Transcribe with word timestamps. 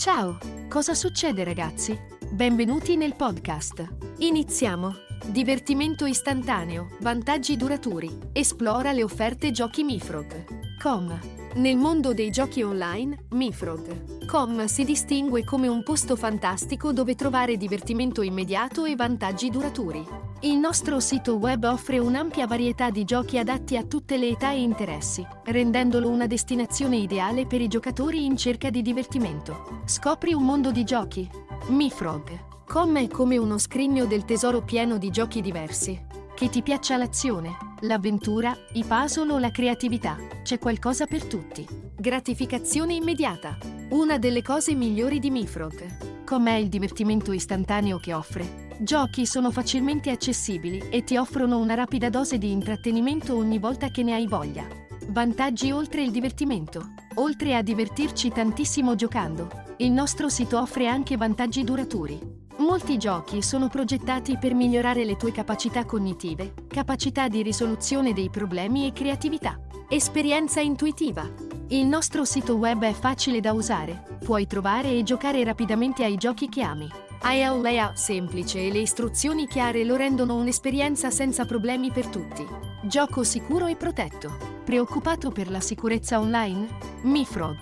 Ciao, 0.00 0.38
cosa 0.70 0.94
succede 0.94 1.44
ragazzi? 1.44 1.94
Benvenuti 2.30 2.96
nel 2.96 3.14
podcast. 3.14 3.86
Iniziamo. 4.20 4.94
Divertimento 5.26 6.06
istantaneo, 6.06 6.96
vantaggi 7.02 7.54
duraturi. 7.54 8.08
Esplora 8.32 8.92
le 8.92 9.02
offerte 9.02 9.50
giochi 9.50 9.84
Mifrog. 9.84 10.78
Com. 10.80 11.39
Nel 11.52 11.76
mondo 11.76 12.14
dei 12.14 12.30
giochi 12.30 12.62
online, 12.62 13.24
Mifrog. 13.30 14.24
Com 14.26 14.66
si 14.66 14.84
distingue 14.84 15.42
come 15.42 15.66
un 15.66 15.82
posto 15.82 16.14
fantastico 16.14 16.92
dove 16.92 17.16
trovare 17.16 17.56
divertimento 17.56 18.22
immediato 18.22 18.84
e 18.84 18.94
vantaggi 18.94 19.50
duraturi. 19.50 20.06
Il 20.42 20.56
nostro 20.58 21.00
sito 21.00 21.34
web 21.34 21.64
offre 21.64 21.98
un'ampia 21.98 22.46
varietà 22.46 22.90
di 22.90 23.02
giochi 23.02 23.36
adatti 23.36 23.76
a 23.76 23.82
tutte 23.82 24.16
le 24.16 24.28
età 24.28 24.52
e 24.52 24.62
interessi, 24.62 25.26
rendendolo 25.46 26.08
una 26.08 26.28
destinazione 26.28 26.98
ideale 26.98 27.46
per 27.46 27.60
i 27.60 27.66
giocatori 27.66 28.24
in 28.24 28.36
cerca 28.36 28.70
di 28.70 28.80
divertimento. 28.80 29.80
Scopri 29.86 30.32
un 30.32 30.44
mondo 30.44 30.70
di 30.70 30.84
giochi. 30.84 31.28
Mifrog. 31.66 32.64
Com 32.64 32.96
è 32.96 33.08
come 33.08 33.36
uno 33.38 33.58
scrigno 33.58 34.04
del 34.04 34.24
tesoro 34.24 34.62
pieno 34.62 34.98
di 34.98 35.10
giochi 35.10 35.40
diversi. 35.40 36.00
Che 36.40 36.48
ti 36.48 36.62
piaccia 36.62 36.96
l'azione, 36.96 37.54
l'avventura, 37.80 38.56
i 38.72 38.82
puzzle 38.82 39.30
o 39.30 39.36
la 39.36 39.50
creatività, 39.50 40.16
c'è 40.42 40.58
qualcosa 40.58 41.04
per 41.04 41.26
tutti. 41.26 41.66
Gratificazione 41.94 42.94
immediata. 42.94 43.58
Una 43.90 44.16
delle 44.16 44.40
cose 44.40 44.74
migliori 44.74 45.18
di 45.18 45.28
Mifrog. 45.28 46.24
Com'è 46.24 46.54
il 46.54 46.70
divertimento 46.70 47.32
istantaneo 47.32 47.98
che 47.98 48.14
offre? 48.14 48.68
Giochi 48.78 49.26
sono 49.26 49.50
facilmente 49.50 50.08
accessibili 50.08 50.88
e 50.88 51.04
ti 51.04 51.18
offrono 51.18 51.58
una 51.58 51.74
rapida 51.74 52.08
dose 52.08 52.38
di 52.38 52.50
intrattenimento 52.50 53.36
ogni 53.36 53.58
volta 53.58 53.90
che 53.90 54.02
ne 54.02 54.14
hai 54.14 54.26
voglia. 54.26 54.66
Vantaggi 55.08 55.70
oltre 55.72 56.02
il 56.02 56.10
divertimento. 56.10 56.94
Oltre 57.16 57.54
a 57.54 57.60
divertirci 57.60 58.30
tantissimo 58.30 58.94
giocando, 58.94 59.50
il 59.76 59.90
nostro 59.90 60.30
sito 60.30 60.58
offre 60.58 60.86
anche 60.86 61.18
vantaggi 61.18 61.64
duraturi. 61.64 62.39
Molti 62.70 62.98
giochi 62.98 63.42
sono 63.42 63.66
progettati 63.66 64.38
per 64.38 64.54
migliorare 64.54 65.04
le 65.04 65.16
tue 65.16 65.32
capacità 65.32 65.84
cognitive, 65.84 66.54
capacità 66.68 67.26
di 67.26 67.42
risoluzione 67.42 68.12
dei 68.12 68.30
problemi 68.30 68.86
e 68.86 68.92
creatività. 68.92 69.58
Esperienza 69.88 70.60
intuitiva. 70.60 71.28
Il 71.70 71.84
nostro 71.86 72.24
sito 72.24 72.54
web 72.54 72.84
è 72.84 72.92
facile 72.92 73.40
da 73.40 73.52
usare, 73.54 74.18
puoi 74.24 74.46
trovare 74.46 74.90
e 74.90 75.02
giocare 75.02 75.42
rapidamente 75.42 76.04
ai 76.04 76.14
giochi 76.14 76.48
che 76.48 76.62
ami. 76.62 76.88
Hai 77.22 77.44
un 77.44 77.60
layout 77.60 77.96
semplice 77.96 78.64
e 78.64 78.70
le 78.70 78.78
istruzioni 78.78 79.48
chiare 79.48 79.84
lo 79.84 79.96
rendono 79.96 80.36
un'esperienza 80.36 81.10
senza 81.10 81.44
problemi 81.44 81.90
per 81.90 82.06
tutti. 82.06 82.46
Gioco 82.84 83.24
sicuro 83.24 83.66
e 83.66 83.74
protetto. 83.74 84.32
Preoccupato 84.64 85.32
per 85.32 85.50
la 85.50 85.60
sicurezza 85.60 86.20
online? 86.20 86.68
Mifrog. 87.02 87.58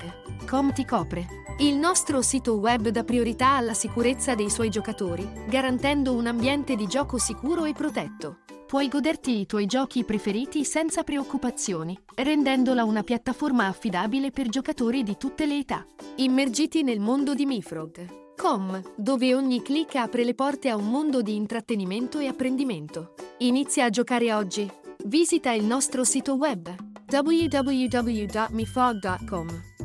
Com 0.47 0.71
ti 0.75 0.85
copre. 0.85 1.38
Il 1.61 1.75
nostro 1.75 2.23
sito 2.23 2.55
web 2.55 2.89
dà 2.91 3.03
priorità 3.03 3.57
alla 3.57 3.75
sicurezza 3.75 4.37
dei 4.37 4.49
suoi 4.49 4.69
giocatori, 4.69 5.29
garantendo 5.49 6.15
un 6.15 6.29
ambiente 6.29 6.77
di 6.77 6.87
gioco 6.87 7.19
sicuro 7.19 7.65
e 7.65 7.73
protetto. 7.73 8.43
Puoi 8.65 8.87
goderti 8.87 9.41
i 9.41 9.47
tuoi 9.47 9.67
giochi 9.67 10.05
preferiti 10.05 10.65
senza 10.65 11.03
preoccupazioni, 11.03 11.99
rendendola 12.15 12.85
una 12.85 13.03
piattaforma 13.03 13.67
affidabile 13.67 14.31
per 14.31 14.49
giocatori 14.49 15.03
di 15.03 15.17
tutte 15.17 15.47
le 15.47 15.59
età. 15.59 15.85
Immergiti 16.19 16.85
nel 16.85 17.01
mondo 17.01 17.35
di 17.35 17.45
Mifrog. 17.45 18.35
Com, 18.37 18.81
dove 18.95 19.35
ogni 19.35 19.61
clic 19.61 19.97
apre 19.97 20.23
le 20.23 20.35
porte 20.35 20.69
a 20.69 20.77
un 20.77 20.89
mondo 20.89 21.23
di 21.23 21.35
intrattenimento 21.35 22.21
e 22.21 22.29
apprendimento. 22.29 23.15
Inizia 23.39 23.87
a 23.87 23.91
giocare 23.91 24.33
oggi. 24.33 24.71
Visita 25.07 25.51
il 25.51 25.65
nostro 25.65 26.05
sito 26.05 26.35
web 26.35 26.73
www.mifog.com. 27.11 28.47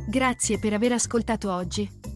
Grazie 0.05 0.59
per 0.59 0.73
aver 0.73 0.91
ascoltato 0.91 1.51
oggi. 1.51 2.03